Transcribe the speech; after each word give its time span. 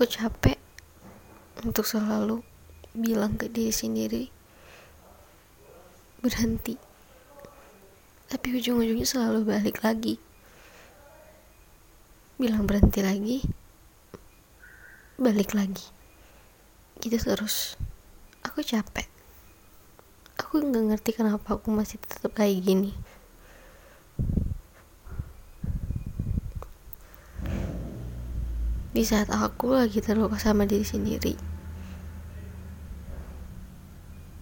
aku 0.00 0.16
capek 0.16 0.56
untuk 1.60 1.84
selalu 1.84 2.40
bilang 2.96 3.36
ke 3.36 3.52
diri 3.52 3.68
sendiri 3.68 4.32
berhenti. 6.24 6.72
Tapi 8.24 8.48
ujung-ujungnya 8.56 9.04
selalu 9.04 9.44
balik 9.44 9.84
lagi. 9.84 10.16
Bilang 12.40 12.64
berhenti 12.64 13.04
lagi. 13.04 13.44
Balik 15.20 15.52
lagi. 15.52 15.84
Gitu 16.96 17.20
terus. 17.20 17.76
Aku 18.40 18.64
capek. 18.64 19.04
Aku 20.40 20.64
nggak 20.64 20.96
ngerti 20.96 21.12
kenapa 21.12 21.60
aku 21.60 21.68
masih 21.68 22.00
tetap 22.00 22.32
kayak 22.32 22.64
gini 22.64 22.96
di 29.00 29.08
saat 29.08 29.32
aku 29.32 29.80
lagi 29.80 30.04
terluka 30.04 30.36
sama 30.36 30.68
diri 30.68 30.84
sendiri. 30.84 31.32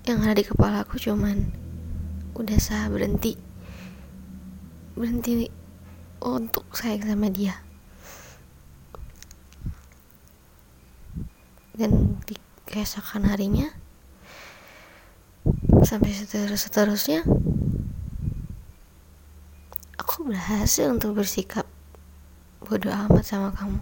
Yang 0.03 0.19
ada 0.19 0.35
di 0.35 0.43
kepala 0.43 0.83
aku 0.83 0.99
cuman 0.99 1.47
udah 2.35 2.59
sah 2.59 2.91
berhenti. 2.91 3.39
Berhenti 4.99 5.47
untuk 6.19 6.67
sayang 6.75 7.07
sama 7.07 7.31
dia. 7.31 7.55
Dan 11.79 12.19
di 12.27 12.35
keesokan 12.67 13.31
harinya 13.31 13.71
sampai 15.87 16.11
seterus 16.11 16.67
seterusnya 16.67 17.23
aku 19.95 20.27
berhasil 20.27 20.91
untuk 20.91 21.15
bersikap 21.15 21.71
bodoh 22.67 22.91
amat 22.91 23.23
sama 23.23 23.55
kamu 23.55 23.79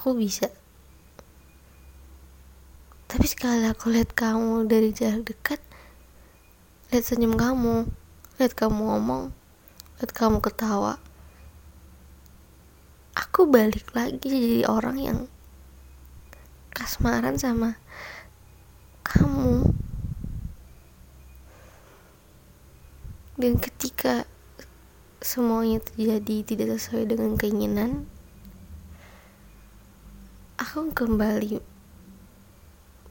aku 0.00 0.16
bisa. 0.16 0.48
Tapi 3.04 3.28
sekali 3.28 3.68
aku 3.68 3.92
lihat 3.92 4.16
kamu 4.16 4.64
dari 4.64 4.96
jarak 4.96 5.28
dekat 5.28 5.60
lihat 6.88 7.04
senyum 7.04 7.36
kamu 7.36 7.84
lihat 8.40 8.56
kamu 8.56 8.80
ngomong 8.80 9.28
lihat 10.00 10.10
kamu 10.16 10.40
ketawa 10.40 10.96
aku 13.12 13.44
balik 13.44 13.92
lagi 13.92 14.24
jadi 14.24 14.64
orang 14.72 14.96
yang 14.96 15.18
kasmaran 16.72 17.36
sama 17.36 17.76
kamu. 19.04 19.68
Dan 23.36 23.60
ketika 23.60 24.24
semuanya 25.20 25.84
terjadi 25.84 26.56
tidak 26.56 26.80
sesuai 26.80 27.04
dengan 27.04 27.36
keinginan 27.36 28.08
aku 30.60 30.92
kembali 30.92 31.56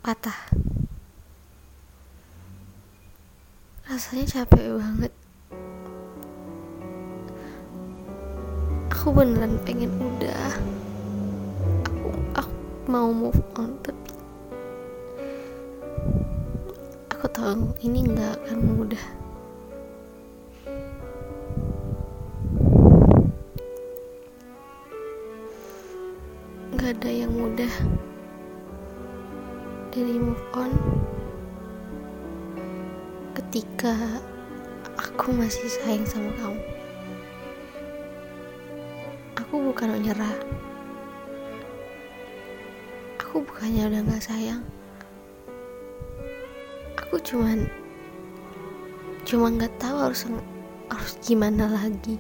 patah. 0.06 0.38
Rasanya 3.90 4.46
capek 4.46 4.78
banget. 4.78 5.14
Aku 8.94 9.10
beneran 9.10 9.58
pengen 9.66 9.90
udah. 9.98 10.62
Aku 11.90 12.10
aku 12.38 12.54
mau 12.86 13.10
move 13.10 13.42
on 13.58 13.74
tapi 13.82 14.14
aku 17.18 17.26
tahu 17.34 17.74
ini 17.82 18.14
nggak 18.14 18.46
akan 18.46 18.58
mudah 18.78 19.19
nggak 26.80 26.96
ada 26.96 27.12
yang 27.12 27.36
mudah. 27.36 27.74
Dari 29.92 30.16
move 30.16 30.40
on 30.56 30.72
ketika 33.36 33.92
aku 34.96 35.36
masih 35.36 35.68
sayang 35.68 36.08
sama 36.08 36.32
kamu 36.40 36.62
aku 39.36 39.56
bukan 39.60 39.92
menyerah 39.92 40.36
aku 43.20 43.44
bukannya 43.44 43.92
udah 43.92 44.02
gak 44.10 44.24
sayang. 44.26 44.64
Aku 46.98 47.20
cuman 47.20 47.68
cuma 49.28 49.52
nggak 49.52 49.76
tahu 49.78 50.00
harus 50.00 50.26
harus 50.88 51.14
gimana 51.22 51.68
lagi 51.70 52.16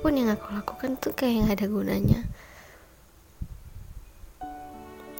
apa 0.00 0.08
pun 0.08 0.16
yang 0.16 0.32
aku 0.32 0.48
lakukan 0.56 0.96
tuh 0.96 1.12
kayak 1.12 1.44
gak 1.44 1.60
ada 1.60 1.66
gunanya. 1.68 2.20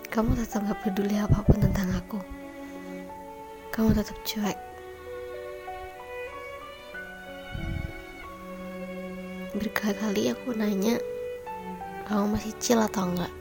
Kamu 0.09 0.33
tetap 0.33 0.65
gak 0.65 0.81
peduli 0.81 1.21
apa 1.21 1.37
pun 1.45 1.61
tentang 1.61 1.93
aku. 2.01 2.17
Kamu 3.77 3.93
tetap 3.93 4.17
cuek. 4.25 4.57
Berkali-kali 9.53 10.33
aku 10.33 10.57
nanya 10.57 10.97
kamu 12.09 12.41
masih 12.41 12.57
chill 12.57 12.81
atau 12.81 13.05
enggak 13.05 13.33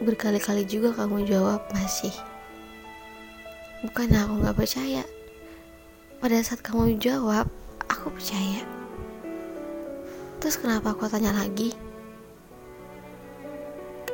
berkali-kali 0.00 0.64
juga 0.64 0.96
kamu 0.96 1.28
jawab 1.28 1.60
masih. 1.76 2.16
Bukan 3.84 4.16
aku 4.16 4.32
gak 4.48 4.56
percaya. 4.56 5.04
Pada 6.24 6.40
saat 6.40 6.64
kamu 6.64 6.96
jawab 6.96 7.52
aku 7.84 8.08
percaya 8.16 8.77
terus 10.38 10.58
kenapa 10.58 10.94
aku 10.94 11.10
tanya 11.10 11.34
lagi? 11.34 11.74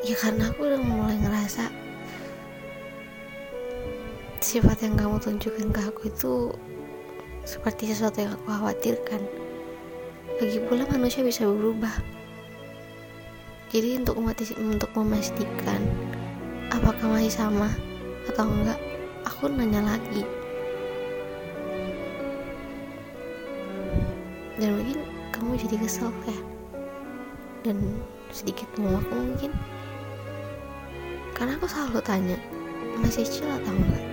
Ya 0.05 0.17
karena 0.21 0.53
aku 0.53 0.69
udah 0.69 0.81
mulai 0.85 1.17
ngerasa 1.21 1.69
sifat 4.45 4.85
yang 4.85 5.01
kamu 5.01 5.17
tunjukkan 5.21 5.73
ke 5.73 5.81
aku 5.81 6.13
itu 6.13 6.53
seperti 7.49 7.93
sesuatu 7.93 8.21
yang 8.21 8.37
aku 8.37 8.49
khawatirkan. 8.53 9.21
Lagi 10.41 10.59
pula 10.69 10.85
manusia 10.93 11.25
bisa 11.25 11.49
berubah. 11.49 11.93
Jadi 13.73 14.01
untuk 14.01 14.21
untuk 14.21 14.91
memastikan 14.93 15.81
apakah 16.69 17.17
masih 17.17 17.33
sama 17.33 17.73
atau 18.29 18.45
enggak 18.45 18.81
aku 19.25 19.49
nanya 19.49 19.97
lagi. 19.97 20.25
Dan 24.61 24.79
mungkin 24.79 25.14
jadi 25.55 25.77
kesel 25.79 26.11
ya 26.27 26.39
dan 27.65 27.81
sedikit 28.29 28.69
aku 28.77 29.15
mungkin. 29.15 29.53
Karena 31.33 31.57
aku 31.57 31.67
selalu 31.67 32.01
tanya 32.05 32.39
masih 33.01 33.25
chill 33.27 33.49
atau 33.49 33.73
enggak? 33.73 34.05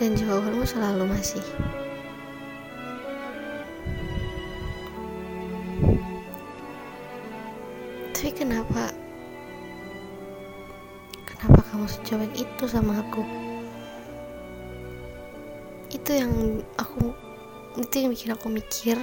Dan 0.00 0.18
jawabanmu 0.18 0.64
selalu 0.66 1.04
masih. 1.06 1.44
Tapi 8.16 8.30
kenapa 8.38 8.94
kenapa 11.26 11.60
kamu 11.70 11.86
sejauh 11.90 12.30
itu 12.38 12.64
sama 12.70 13.02
aku 13.02 13.26
itu 17.92 18.08
yang 18.08 18.16
bikin 18.16 18.32
aku 18.32 18.48
mikir 18.48 18.96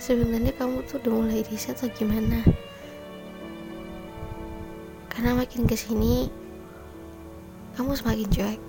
sebenarnya 0.00 0.56
kamu 0.56 0.80
tuh 0.88 0.96
udah 1.04 1.12
mulai 1.12 1.44
riset 1.44 1.76
atau 1.76 1.92
gimana? 1.92 2.40
Karena 5.12 5.36
makin 5.36 5.68
ke 5.68 5.76
sini 5.76 6.32
kamu 7.76 7.92
semakin 8.00 8.32
cuek. 8.32 8.60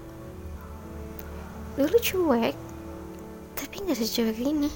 Dulu 1.80 1.98
cuek 2.04 2.56
tapi 3.56 3.76
nggak 3.80 3.96
secuek 3.96 4.44
ini. 4.44 4.68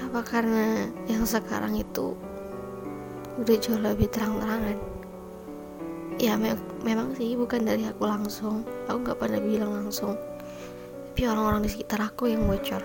Apa 0.00 0.24
karena 0.24 0.88
yang 1.12 1.28
sekarang 1.28 1.76
itu 1.76 2.16
udah 3.36 3.56
jauh 3.60 3.76
lebih 3.76 4.08
terang-terangan? 4.08 4.80
Ya 6.16 6.40
me 6.40 6.56
memang 6.84 7.16
sih 7.16 7.38
bukan 7.38 7.64
dari 7.64 7.86
aku 7.88 8.04
langsung. 8.04 8.66
Aku 8.90 9.00
nggak 9.04 9.16
pernah 9.16 9.40
bilang 9.40 9.72
langsung. 9.72 10.18
Tapi 11.16 11.24
orang-orang 11.24 11.64
di 11.64 11.70
sekitar 11.72 12.04
aku 12.04 12.28
yang 12.28 12.44
bocor. 12.44 12.84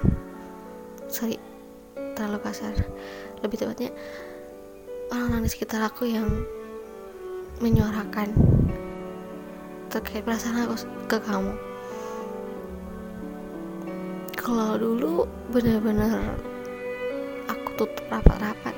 Sorry 1.12 1.36
terlalu 2.16 2.40
kasar. 2.48 2.72
Lebih 3.44 3.58
tepatnya 3.60 3.90
orang-orang 5.12 5.44
di 5.44 5.52
sekitar 5.52 5.84
aku 5.84 6.08
yang 6.08 6.30
menyuarakan 7.60 8.32
terkait 9.92 10.24
perasaan 10.24 10.64
aku 10.64 10.76
ke 11.12 11.18
kamu. 11.20 11.54
Kalau 14.40 14.80
dulu 14.80 15.28
benar-benar 15.52 16.40
aku 17.52 17.68
tutup 17.76 18.06
rapat-rapat. 18.08 18.76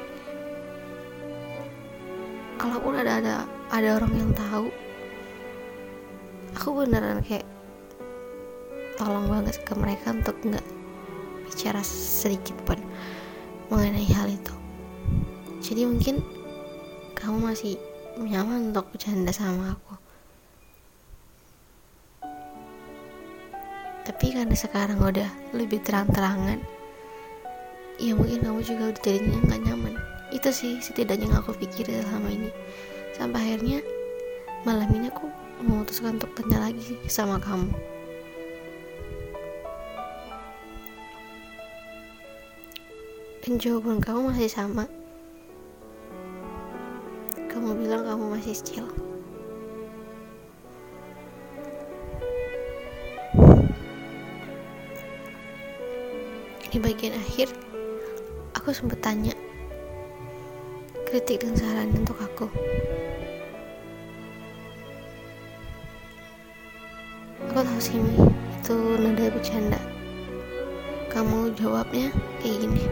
Kalaupun 2.57 2.97
ada 2.97 3.21
ada 3.21 3.35
ada 3.69 3.89
orang 4.01 4.13
yang 4.17 4.31
tahu 4.33 4.73
aku 6.63 6.87
beneran 6.87 7.19
kayak 7.27 7.43
tolong 8.95 9.27
banget 9.27 9.59
ke 9.67 9.75
mereka 9.75 10.15
untuk 10.15 10.31
nggak 10.47 10.63
bicara 11.43 11.83
sedikit 11.83 12.55
pun 12.63 12.79
mengenai 13.67 14.07
hal 14.15 14.31
itu. 14.31 14.55
Jadi 15.59 15.83
mungkin 15.83 16.23
kamu 17.19 17.51
masih 17.51 17.75
nyaman 18.15 18.71
untuk 18.71 18.87
bercanda 18.95 19.35
sama 19.35 19.75
aku. 19.75 19.95
Tapi 24.07 24.31
karena 24.31 24.55
sekarang 24.55 25.03
udah 25.03 25.27
lebih 25.51 25.83
terang-terangan 25.83 26.63
ya 27.99 28.15
mungkin 28.15 28.39
kamu 28.39 28.63
juga 28.63 28.95
udah 28.95 29.01
jadinya 29.03 29.39
nggak 29.51 29.61
nyaman. 29.67 29.93
Itu 30.31 30.55
sih 30.55 30.79
setidaknya 30.79 31.27
yang 31.27 31.43
aku 31.43 31.59
pikir 31.59 31.91
selama 31.91 32.31
ini. 32.31 32.47
Sampai 33.19 33.51
akhirnya 33.51 33.83
malam 34.63 34.87
ini 34.95 35.11
aku 35.11 35.42
memutuskan 35.63 36.19
untuk 36.19 36.35
tanya 36.35 36.67
lagi 36.67 36.99
sama 37.07 37.39
kamu. 37.39 37.71
Dan 43.43 43.59
jawaban 43.59 44.03
kamu 44.03 44.31
masih 44.31 44.51
sama. 44.51 44.85
Kamu 47.47 47.79
bilang 47.79 48.03
kamu 48.03 48.35
masih 48.35 48.55
chill 48.59 48.87
di 56.73 56.81
bagian 56.81 57.13
akhir 57.13 57.53
aku 58.57 58.73
sempat 58.73 58.97
tanya 58.97 59.37
kritik 61.05 61.45
dan 61.45 61.53
saran 61.53 61.93
untuk 61.93 62.17
aku 62.17 62.49
sih 67.83 67.99
itu 67.99 68.77
nada 68.95 69.27
bercanda. 69.27 69.75
Kamu 71.11 71.51
jawabnya 71.59 72.15
kayak 72.39 72.63
gini. 72.63 72.83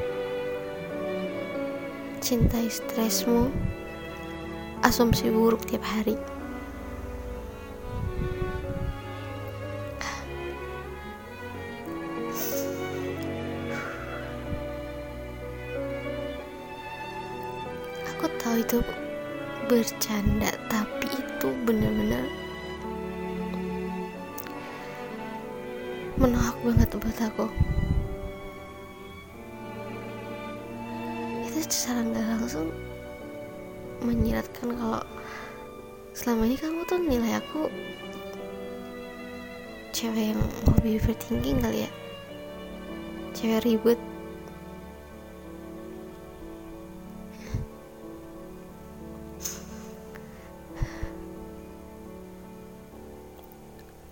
Cintai 2.19 2.67
stresmu 2.67 3.47
asumsi 4.83 5.31
buruk 5.31 5.63
tiap 5.63 5.87
hari. 5.87 6.19
Aku 18.11 18.27
tahu 18.43 18.59
itu 18.59 18.83
bercanda 19.71 20.51
tapi 20.67 21.07
itu 21.15 21.47
benar-benar 21.63 22.10
banget 26.61 26.93
buat 26.93 27.17
aku. 27.25 27.45
Itu 31.41 31.59
secara 31.65 32.05
nggak 32.05 32.27
langsung 32.37 32.69
menyiratkan 34.05 34.77
kalau 34.77 35.01
selama 36.13 36.45
ini 36.45 36.57
kamu 36.61 36.85
tuh 36.85 37.01
nilai 37.01 37.41
aku 37.41 37.65
cewek 39.89 40.37
yang 40.37 40.41
hobi 40.69 41.01
overthinking 41.01 41.57
kali 41.65 41.89
ya. 41.89 41.91
Cewek 43.33 43.65
ribet. 43.65 43.99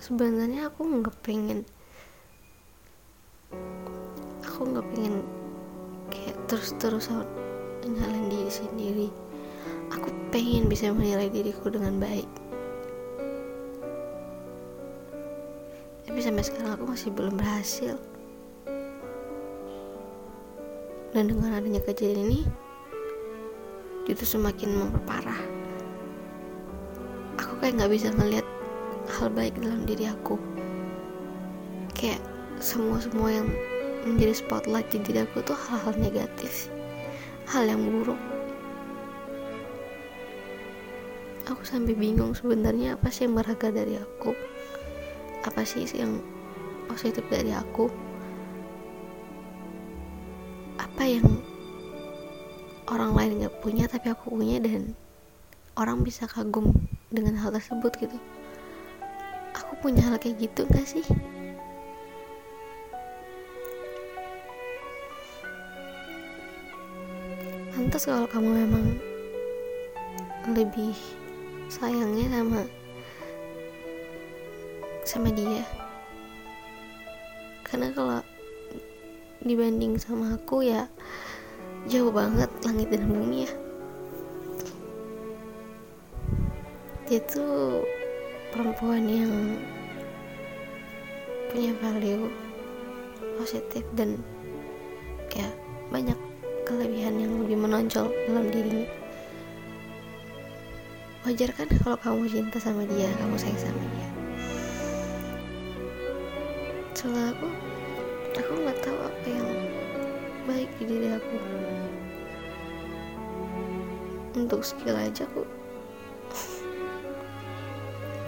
Sebenarnya 0.01 0.73
aku 0.73 0.81
nggak 0.89 1.13
pengen 1.21 1.61
aku 4.59 4.75
nggak 4.75 4.91
pengen 4.91 5.23
kayak 6.11 6.35
terus-terusan 6.51 7.23
nyalain 7.87 8.27
diri 8.27 8.51
sendiri. 8.51 9.07
Aku 9.87 10.11
pengen 10.35 10.67
bisa 10.67 10.91
menilai 10.91 11.31
diriku 11.31 11.71
dengan 11.71 11.95
baik. 11.95 12.27
Tapi 16.03 16.19
sampai 16.19 16.43
sekarang 16.43 16.75
aku 16.75 16.91
masih 16.91 17.07
belum 17.15 17.39
berhasil. 17.39 17.95
Dan 21.15 21.31
dengan 21.31 21.55
adanya 21.55 21.79
kejadian 21.79 22.27
ini 22.27 22.43
itu 24.11 24.27
semakin 24.27 24.75
memperparah 24.75 25.39
aku 27.39 27.63
kayak 27.63 27.79
nggak 27.79 27.93
bisa 27.95 28.11
ngelihat 28.11 28.47
hal 29.07 29.31
baik 29.31 29.55
dalam 29.55 29.87
diri 29.87 30.11
aku. 30.11 30.35
Kayak 31.95 32.19
semua 32.59 32.99
semua 32.99 33.31
yang 33.31 33.47
menjadi 34.07 34.33
spotlight 34.35 34.87
di 34.93 34.99
diri 35.03 35.25
aku 35.25 35.43
tuh 35.43 35.57
hal-hal 35.57 35.95
negatif. 35.99 36.71
Hal 37.49 37.67
yang 37.67 37.81
buruk. 37.83 38.19
Aku 41.49 41.65
sampai 41.65 41.97
bingung 41.97 42.37
sebenarnya 42.37 42.93
apa 42.95 43.09
sih 43.09 43.25
yang 43.25 43.33
berharga 43.35 43.73
dari 43.73 43.97
aku? 43.97 44.31
Apa 45.43 45.65
sih 45.65 45.83
yang 45.97 46.21
positif 46.85 47.25
dari 47.27 47.49
aku? 47.51 47.89
Apa 50.77 51.03
yang 51.09 51.25
orang 52.87 53.17
lain 53.17 53.31
nggak 53.43 53.55
punya 53.65 53.89
tapi 53.89 54.13
aku 54.13 54.37
punya 54.37 54.61
dan 54.61 54.93
orang 55.73 56.05
bisa 56.05 56.29
kagum 56.29 56.69
dengan 57.09 57.33
hal 57.41 57.49
tersebut 57.49 57.97
gitu? 57.97 58.17
Aku 59.57 59.73
punya 59.81 60.05
hal 60.05 60.21
kayak 60.21 60.37
gitu 60.37 60.69
gak 60.69 60.85
sih 60.85 61.03
pantas 67.79 68.11
kalau 68.11 68.27
kamu 68.27 68.67
memang 68.67 68.91
lebih 70.51 70.91
sayangnya 71.71 72.27
sama 72.27 72.67
sama 75.07 75.31
dia. 75.31 75.63
Karena 77.63 77.87
kalau 77.95 78.19
dibanding 79.47 79.95
sama 79.95 80.35
aku 80.35 80.67
ya 80.67 80.91
jauh 81.87 82.11
banget 82.11 82.51
langit 82.67 82.91
dan 82.91 83.07
bumi 83.07 83.47
ya. 83.47 83.51
Dia 87.07 87.23
tuh 87.31 87.87
perempuan 88.51 89.07
yang 89.07 89.55
punya 91.47 91.71
value 91.79 92.27
positif 93.39 93.87
dan 93.95 94.19
kayak 95.31 95.55
banyak 95.87 96.19
kelebihan 96.69 97.17
yang 97.17 97.33
lebih 97.41 97.57
menonjol 97.57 98.13
dalam 98.29 98.45
dirinya 98.53 98.85
wajar 101.25 101.49
kan 101.57 101.65
kalau 101.81 101.97
kamu 101.97 102.23
cinta 102.29 102.61
sama 102.61 102.85
dia 102.85 103.09
kamu 103.17 103.35
sayang 103.41 103.59
sama 103.59 103.81
dia? 103.97 104.07
Soalnya 106.93 107.33
aku 107.33 107.47
aku 108.37 108.51
nggak 108.65 108.79
tahu 108.85 108.97
apa 109.01 109.27
yang 109.27 109.49
baik 110.45 110.69
di 110.77 110.83
diri 110.87 111.09
aku. 111.11 111.35
Untuk 114.37 114.61
skill 114.63 114.95
aja 114.95 115.25
aku 115.25 115.43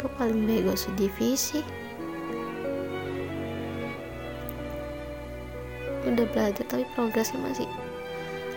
aku 0.01 0.09
paling 0.17 0.49
bego 0.49 0.73
sedivisi 0.73 1.61
udah 6.09 6.25
belajar 6.33 6.65
tapi 6.65 6.81
progresnya 6.97 7.37
masih 7.37 7.69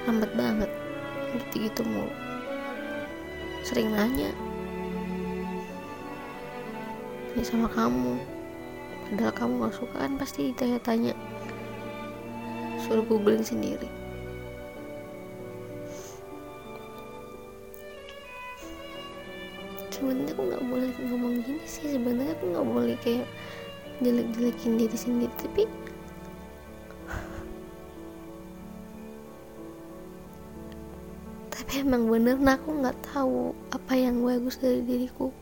lambat 0.05 0.31
banget. 0.37 0.71
Gitu-gitu 1.35 1.83
mulu. 1.85 2.13
Sering 3.65 3.91
nanya. 3.93 4.31
Ini 7.35 7.43
sama 7.43 7.67
kamu. 7.73 8.21
Padahal 9.11 9.35
kamu 9.35 9.53
gak 9.67 9.77
suka 9.77 9.97
kan 10.01 10.13
pasti 10.21 10.53
ditanya-tanya. 10.53 11.13
Suruh 12.85 13.05
googling 13.09 13.43
sendiri. 13.43 13.89
Sebenarnya 19.89 20.37
aku 20.37 20.43
nggak 20.53 20.65
boleh 20.69 20.91
ngomong 21.09 21.35
gini 21.47 21.65
sih. 21.65 21.97
Sebenarnya 21.97 22.37
aku 22.37 22.45
nggak 22.53 22.67
boleh 22.67 22.97
kayak 23.01 23.27
jelek-jelekin 24.05 24.73
diri 24.77 24.99
sendiri. 25.01 25.35
Tapi 25.41 25.63
tapi 31.65 31.81
emang 31.81 32.13
bener 32.13 32.37
nah 32.37 32.61
aku 32.61 32.77
nggak 32.77 32.93
tahu 33.09 33.57
apa 33.73 33.93
yang 33.97 34.21
bagus 34.21 34.61
dari 34.61 34.85
diriku. 34.85 35.33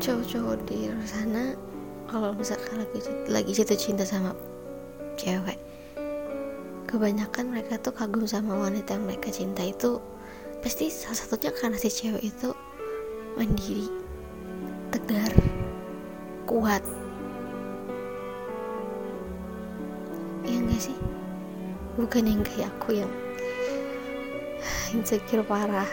Cowok-cowok 0.00 0.56
di 0.64 0.88
sana 1.04 1.52
kalau 2.08 2.32
sekarang 2.40 2.88
lagi, 2.88 3.00
lagi 3.28 3.52
jatuh 3.52 3.76
cinta 3.76 4.08
sama 4.08 4.32
cewek 5.20 5.60
kebanyakan 6.88 7.52
mereka 7.52 7.76
tuh 7.76 7.92
kagum 7.92 8.24
sama 8.24 8.56
wanita 8.56 8.96
yang 8.96 9.04
mereka 9.04 9.28
cinta 9.28 9.60
itu 9.60 10.00
pasti 10.64 10.88
salah 10.88 11.20
satunya 11.20 11.52
karena 11.52 11.76
si 11.76 11.92
cewek 11.92 12.24
itu 12.24 12.56
mandiri 13.36 14.05
tegar 15.04 15.34
kuat. 16.48 16.80
Ya 20.46 20.56
enggak 20.56 20.88
sih? 20.88 20.98
Bukan 22.00 22.24
yang 22.24 22.40
kayak 22.40 22.72
aku 22.80 23.04
yang 23.04 23.12
insecure 24.96 25.44
parah. 25.44 25.88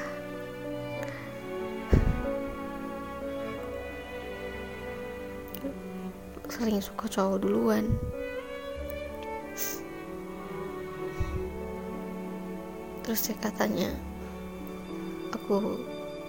Sering 6.48 6.80
suka 6.80 7.12
cowok 7.12 7.44
duluan. 7.44 7.92
Terus 13.04 13.20
dia 13.28 13.36
katanya 13.44 13.92
aku 15.36 15.76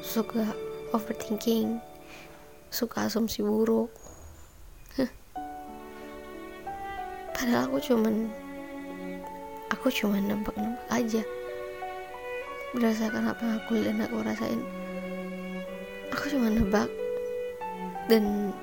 suka 0.03 0.43
overthinking 0.91 1.79
suka 2.75 3.07
asumsi 3.07 3.41
buruk. 3.41 3.95
Padahal 7.35 7.71
aku 7.71 7.79
cuman 7.79 8.29
aku 9.71 9.87
cuman 9.95 10.27
nebak-nebak 10.27 10.87
aja. 10.91 11.23
Berdasarkan 12.75 13.31
apa 13.31 13.43
yang 13.47 13.57
aku 13.63 13.73
dan 13.79 14.03
aku 14.03 14.17
rasain 14.27 14.63
aku 16.15 16.41
cuma 16.41 16.49
nebak. 16.49 16.89
Dan 18.09 18.55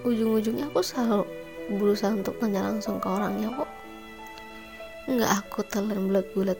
ujung-ujungnya 0.00 0.70
aku 0.72 0.80
selalu 0.80 1.28
berusaha 1.76 2.16
untuk 2.16 2.38
tanya 2.40 2.72
langsung 2.72 2.96
ke 2.96 3.08
orangnya 3.10 3.52
kok. 3.52 3.70
Nggak 5.10 5.32
aku 5.44 5.60
telan 5.66 6.08
bulat-bulat 6.08 6.56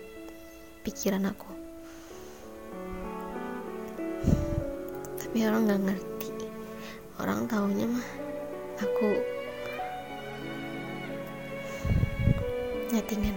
pikiran 0.84 1.30
aku. 1.30 1.48
Tapi 5.16 5.38
orang 5.48 5.64
nggak 5.64 5.82
ngerti 5.88 6.11
orang 7.20 7.44
taunya 7.50 7.84
mah 7.84 8.08
aku 8.80 9.20
nyatingan 12.92 13.36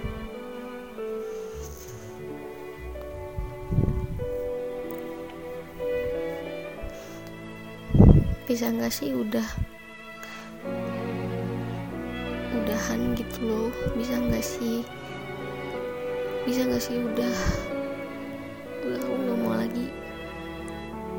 bisa 8.45 8.69
nggak 8.69 8.93
sih 8.93 9.09
udah 9.11 9.43
udahan 12.55 13.17
gitu 13.17 13.39
loh? 13.43 13.69
Bisa 13.97 14.15
nggak 14.21 14.45
sih? 14.45 14.85
Bisa 16.45 16.63
nggak 16.63 16.79
sih 16.79 16.95
udah 17.01 17.35
udah 18.85 19.01
aku 19.01 19.13
nggak 19.17 19.37
mau 19.41 19.53
lagi 19.57 19.89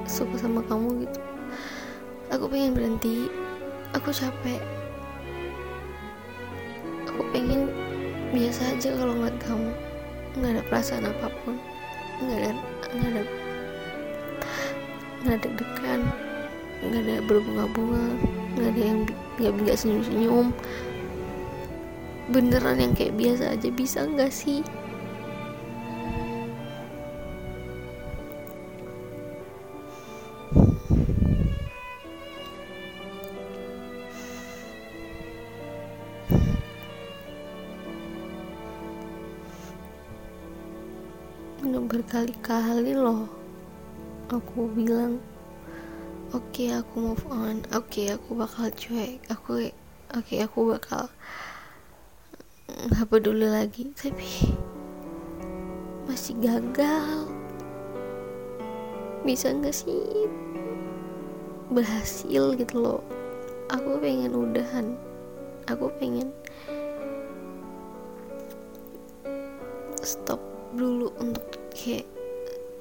suka 0.06 0.38
sama 0.38 0.62
kamu 0.70 1.02
gitu 1.02 1.25
aku 2.30 2.44
pengen 2.50 2.72
berhenti. 2.74 3.30
Aku 3.94 4.10
capek. 4.10 4.60
Aku 7.10 7.22
pengen 7.32 7.70
biasa 8.34 8.76
aja 8.76 8.92
kalau 8.94 9.14
ngeliat 9.16 9.38
kamu. 9.42 9.70
Nggak 10.36 10.50
ada 10.52 10.62
perasaan 10.68 11.04
apa 11.08 11.28
pun. 11.42 11.56
Nggak 12.22 12.38
ada 12.38 12.50
nggak 12.96 13.10
ada 13.10 13.22
nggak 15.24 15.34
ada 15.34 15.42
deg-degan. 15.42 16.00
Nggak 16.84 17.02
ada 17.02 17.16
berbunga-bunga. 17.24 18.06
Nggak 18.56 18.68
ada 18.74 18.82
yang 18.82 19.00
nggak 19.38 19.52
nggak 19.64 19.76
senyum-senyum. 19.78 20.46
Beneran 22.30 22.82
yang 22.82 22.92
kayak 22.92 23.14
biasa 23.14 23.54
aja 23.54 23.68
bisa 23.70 24.02
nggak 24.02 24.34
sih 24.34 24.66
udah 41.76 41.92
berkali-kali 41.92 42.96
loh. 42.96 43.28
Aku 44.32 44.64
bilang 44.72 45.20
oke 46.32 46.48
okay, 46.48 46.72
aku 46.72 47.12
move 47.12 47.24
on. 47.28 47.60
Oke 47.76 48.08
okay, 48.08 48.16
aku 48.16 48.32
bakal 48.32 48.72
cuek. 48.72 49.20
Aku 49.28 49.60
oke 49.60 49.76
okay, 50.16 50.40
aku 50.40 50.72
bakal 50.72 51.12
nggak 52.80 53.04
peduli 53.12 53.44
lagi. 53.44 53.92
Tapi 53.92 54.56
masih 56.08 56.40
gagal. 56.40 57.28
Bisa 59.28 59.52
nggak 59.52 59.76
sih 59.76 60.32
berhasil 61.68 62.56
gitu 62.56 62.76
loh? 62.80 63.04
Aku 63.68 64.00
pengen 64.00 64.32
udahan. 64.32 64.96
Aku 65.68 65.92
pengen 66.00 66.32
stop 70.00 70.40
dulu 70.72 71.12
untuk 71.20 71.55
kayak 71.76 72.08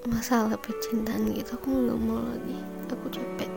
masalah 0.08 0.56
percintaan 0.56 1.36
gitu 1.36 1.60
aku 1.60 1.68
nggak 1.68 2.00
mau 2.00 2.24
lagi. 2.24 2.58
Aku 2.88 3.12
capek. 3.12 3.52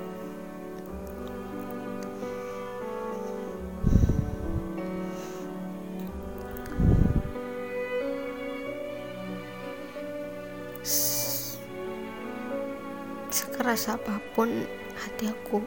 Sekeras 13.31 13.87
apa 13.87 14.19
pun 14.35 14.67
hati 14.99 15.31
aku 15.31 15.63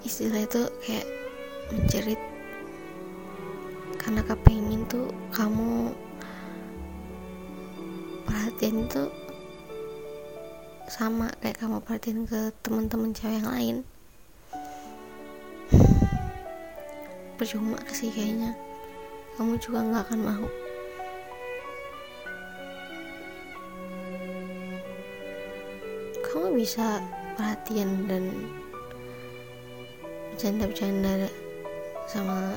istilah 0.00 0.48
itu 0.48 0.64
kayak 0.86 1.06
menjerit. 1.68 2.20
Karena 4.00 4.24
kepengen 4.24 4.88
tuh 4.88 5.12
kamu 5.34 5.92
perhatian 8.30 8.86
itu 8.86 9.10
sama 10.86 11.26
kayak 11.42 11.58
kamu 11.58 11.82
perhatiin 11.82 12.22
ke 12.30 12.54
teman-teman 12.62 13.10
cewek 13.10 13.42
yang 13.42 13.50
lain. 13.50 13.76
Percuma 17.34 17.82
sih 17.90 18.14
kayaknya. 18.14 18.54
Kamu 19.34 19.58
juga 19.58 19.82
nggak 19.82 20.04
akan 20.06 20.20
mau. 20.22 20.46
Kamu 26.22 26.54
bisa 26.54 27.02
perhatian 27.34 28.06
dan 28.06 28.30
bercanda-bercanda 30.30 31.26
sama 32.06 32.54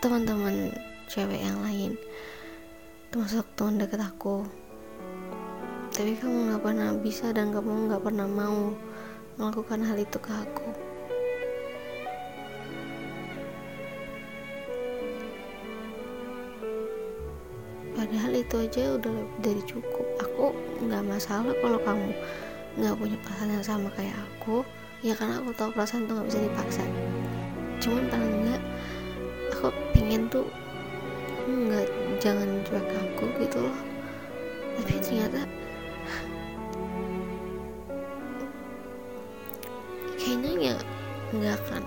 teman-teman 0.00 0.72
cewek 1.08 1.44
yang 1.44 1.60
lain 1.60 1.92
termasuk 3.08 3.48
teman 3.56 3.80
dekat 3.80 4.04
aku 4.04 4.44
tapi 5.98 6.14
kamu 6.14 6.54
nggak 6.54 6.62
pernah 6.62 6.94
bisa 6.94 7.34
dan 7.34 7.50
kamu 7.50 7.90
nggak 7.90 8.06
pernah 8.06 8.30
mau 8.30 8.70
melakukan 9.34 9.82
hal 9.82 9.98
itu 9.98 10.14
ke 10.22 10.30
aku. 10.30 10.70
Padahal 17.98 18.30
itu 18.30 18.54
aja 18.62 18.94
udah 18.94 19.10
lebih 19.10 19.38
dari 19.42 19.62
cukup. 19.66 20.06
Aku 20.22 20.54
nggak 20.86 21.02
masalah 21.02 21.50
kalau 21.58 21.82
kamu 21.82 22.14
nggak 22.78 22.94
punya 22.94 23.18
perasaan 23.26 23.58
yang 23.58 23.66
sama 23.66 23.90
kayak 23.98 24.14
aku. 24.14 24.62
Ya 25.02 25.18
karena 25.18 25.42
aku 25.42 25.50
tahu 25.58 25.74
perasaan 25.74 26.06
tuh 26.06 26.14
nggak 26.14 26.30
bisa 26.30 26.40
dipaksa. 26.46 26.84
Cuman 27.82 28.06
paling 28.06 28.34
enggak 28.46 28.62
aku 29.50 29.74
pengen 29.98 30.30
tuh 30.30 30.46
nggak 31.50 31.90
jangan 32.22 32.46
cuek 32.62 32.86
aku 32.86 33.26
gitu 33.42 33.66
loh. 33.66 33.78
Tapi 34.78 34.94
ternyata 35.02 35.57
nggak 41.28 41.60
akan. 41.60 41.84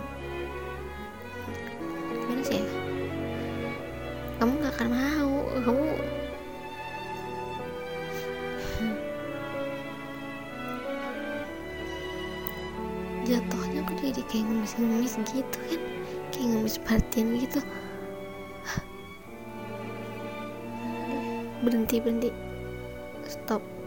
Gimana 2.13 2.45
sih 2.45 2.61
ya? 2.61 2.65
Kamu 4.37 4.53
nggak 4.61 4.73
akan 4.77 4.87
mau. 4.93 5.49
Kamu 5.65 5.81
jatuhnya 13.29 13.81
aku 13.81 13.93
jadi 13.97 14.21
kayak 14.29 14.45
ngemis-ngemis 14.45 15.17
gitu 15.33 15.57
kan? 15.69 15.81
Kayak 16.29 16.47
ngemis 16.53 16.77
perhatian 16.77 17.33
gitu. 17.41 17.57
Berhenti 21.65 21.97
berhenti. 21.97 22.29
Stop 23.25 23.80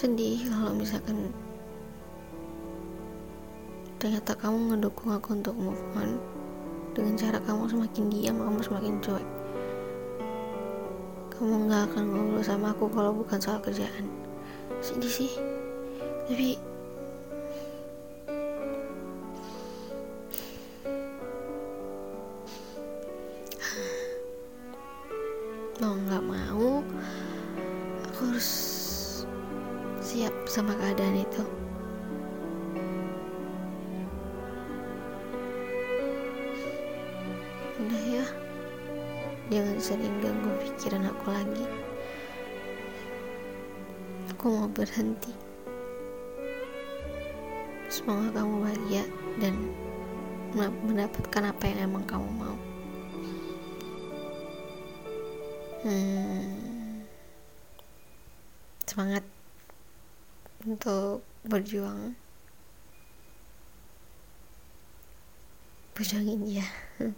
sedih 0.00 0.48
kalau 0.48 0.72
misalkan 0.72 1.28
ternyata 4.00 4.32
kamu 4.32 4.72
ngedukung 4.72 5.12
aku 5.12 5.36
untuk 5.36 5.52
move 5.60 5.76
on. 5.92 6.16
Dengan 6.96 7.20
cara 7.20 7.36
kamu 7.44 7.68
semakin 7.68 8.04
diam 8.08 8.36
kamu 8.40 8.64
semakin 8.64 8.96
cuek. 9.04 9.28
Kamu 11.36 11.68
nggak 11.68 11.92
akan 11.92 12.04
ngobrol 12.16 12.40
sama 12.40 12.72
aku 12.72 12.88
kalau 12.88 13.12
bukan 13.12 13.36
soal 13.36 13.60
kerjaan. 13.60 14.08
Sedih 14.80 15.12
sih. 15.12 15.32
Tapi 16.32 16.56
sering 40.10 40.26
ganggu 40.26 40.50
pikiran 40.66 41.06
aku 41.06 41.26
lagi. 41.30 41.66
Aku 44.34 44.44
mau 44.50 44.66
berhenti. 44.66 45.30
Semoga 47.86 48.42
kamu 48.42 48.54
bahagia 48.66 49.04
dan 49.38 49.54
mendapatkan 50.58 51.54
apa 51.54 51.62
yang 51.62 51.78
emang 51.86 52.02
kamu 52.10 52.26
mau. 52.26 52.58
Hmm, 55.86 57.06
semangat 58.82 59.22
untuk 60.66 61.22
berjuang. 61.46 62.18
Berjuangin 65.94 66.42
ya 66.50 66.66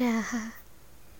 dah 0.00 0.61